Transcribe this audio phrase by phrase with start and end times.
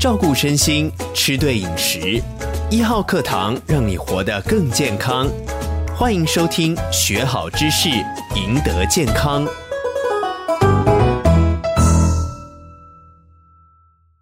[0.00, 2.22] 照顾身心，吃对饮食。
[2.70, 5.28] 一号课堂让你活得更健康。
[5.94, 7.90] 欢迎收听，学好知识，
[8.34, 9.46] 赢得健康。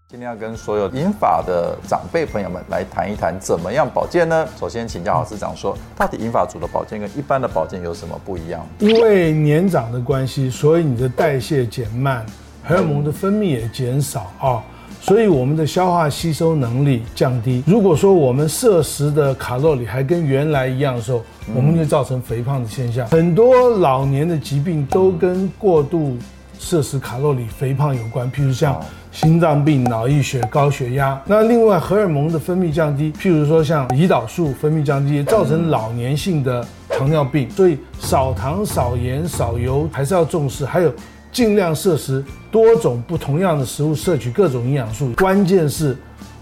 [0.09, 4.49] 今天要跟所有银发的长辈朋友们来谈一谈，怎么样保健呢？
[4.59, 8.67] 首先请教郝市长说，到底银发族的保健跟一般的保健有什么不一样？
[8.81, 12.27] 因为年长的关系，所以你的代谢减慢，
[12.65, 14.63] 荷尔蒙的分泌也减少啊、哦，
[15.01, 17.63] 所以我们的消化吸收能力降低。
[17.67, 21.23] 如果说我们摄食的卡路里还跟原来一样的时候，
[21.55, 23.07] 我们就造成肥胖的现象。
[23.09, 26.17] 很多老年的疾病都跟过度
[26.59, 28.79] 摄食卡路里、肥胖有关，譬如像。
[29.11, 37.49] 心脏病、脑溢血、高血压，那另外荷尔蒙的分泌降低，譬如说像胰岛素分泌降低，也造成老年性的糖尿病。
[37.51, 40.93] 所以少糖、少盐、少油还是要重视，还有
[41.39, 45.97] 尽量摄食多种不同样的食物，摄取各种营养素，关键是。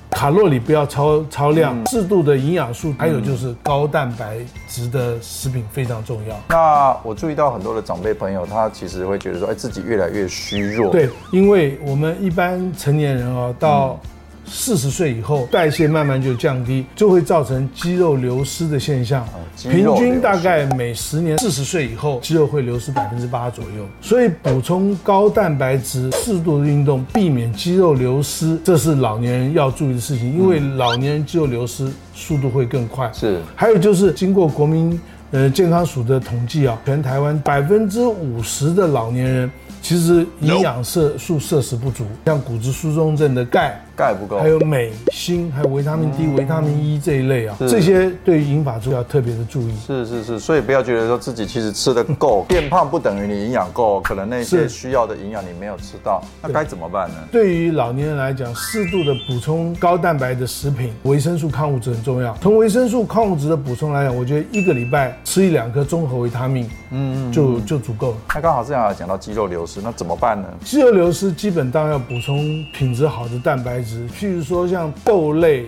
[0.08, 6.34] 卡路里不要超超量，适度的营养素，还有就是高蛋白质的食品非常重要。
[6.48, 10.90] 那我注意到很多的长辈朋友，他其实会觉得说，哎，自己越来越虚弱。
[10.90, 14.00] 对，因为我们一般成年人哦，到。
[14.46, 19.26] 四十岁以后，代谢慢慢就降低，就会造成肌肉流失的现象。
[19.58, 23.86] 平均大概每十年，四十岁以后，肌肉会流失百分之八左右。
[24.00, 30.32] 所以补充高蛋白质，适度的运动，避免肌肉流失，这是老年人要注意的事情。
[30.32, 33.10] 因为老年人肌肉流失速度会更快。
[33.12, 33.40] 是。
[33.54, 35.00] 还有就是经过国民
[35.32, 39.50] 呃健康署的统计啊，全台湾百分之五十的老年人。
[39.82, 49.74] 其实营养摄素摄食不足，像骨质疏松症的钙，钙不够，还有镁、锌，还有维他命 D、维他命 E 这一类啊，这些对于银发族要特别的注意。
[49.86, 57.14] 是是是，所以不要觉得说自己其实吃的够， 变胖不等于你营养够，可能那些需要的营养你没有吃到，那该怎么办呢？
[57.32, 62.36] 对于老年人来讲，适度的补充高蛋白的食品，维生素、矿物质很重要。
[62.42, 68.16] 从维生素、矿物质的补充来讲，我觉得一个礼拜吃一两颗综合维他命，嗯，就就足够了。
[68.34, 69.80] 那刚好这样讲到肌肉流失。
[69.82, 70.48] 那怎么办呢？
[70.64, 75.66] 肌肉流失基本当然要补充品质好的蛋白质，譬如说像豆类、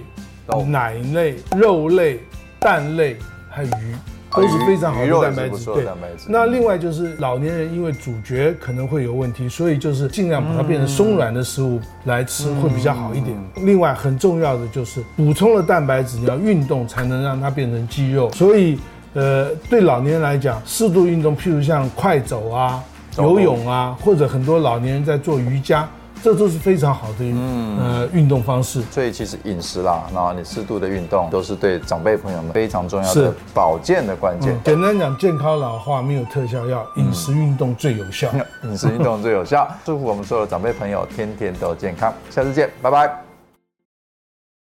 [0.66, 2.20] 奶类、肉类、
[2.58, 3.16] 蛋类，
[3.48, 3.94] 还有鱼，
[4.32, 5.64] 都是非常好的蛋白质。
[5.66, 5.86] 对，
[6.26, 13.36] 那另外就是老年人因为咀嚼可能会有问题，所以就是尽量把它变成松软的食物来吃会比较好一点。
[13.56, 18.30] 另外很重要的就是补充了蛋白质，你要运动才能让它变成肌肉。
[18.32, 18.78] 所以
[19.14, 22.82] 呃，对老年人来讲，适度运动，譬如像快走啊。
[23.16, 25.88] 游泳啊，或者很多老年人在做瑜伽，
[26.22, 28.82] 这都是非常好的嗯呃运动方式。
[28.90, 34.58] 所以其实饮食啦，然后你适度的运动，都是对长辈朋友们非常重要的保健的关键。
[34.64, 38.28] 简单讲，健康老化没有特效药，饮食运动最有效。
[38.64, 39.68] 饮食运动最有效。
[39.84, 42.12] 祝福我们所有的长辈朋友天天都健康。
[42.30, 43.27] 下次见，拜拜。